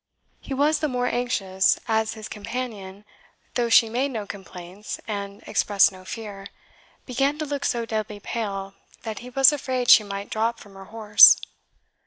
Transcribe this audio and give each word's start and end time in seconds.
He 0.39 0.55
was 0.55 0.79
the 0.79 0.87
more 0.87 1.05
anxious, 1.05 1.77
as 1.87 2.13
his 2.15 2.27
companion, 2.27 3.05
though 3.53 3.69
she 3.69 3.87
made 3.87 4.09
no 4.09 4.25
complaints, 4.25 4.99
and 5.07 5.43
expressed 5.45 5.91
no 5.91 6.05
fear, 6.05 6.47
began 7.05 7.37
to 7.37 7.45
look 7.45 7.65
so 7.65 7.85
deadly 7.85 8.19
pale 8.19 8.73
that 9.03 9.19
he 9.19 9.29
was 9.29 9.51
afraid 9.53 9.91
she 9.91 10.03
might 10.03 10.31
drop 10.31 10.59
from 10.59 10.73
her 10.73 10.85
horse. 10.85 11.39